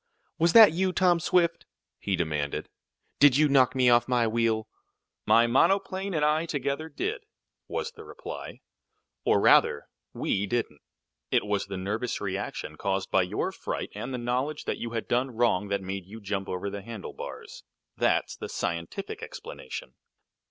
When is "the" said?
7.91-8.03, 11.67-11.77, 14.11-14.17, 16.71-16.81, 18.35-18.49